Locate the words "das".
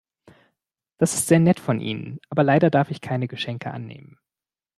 0.97-1.13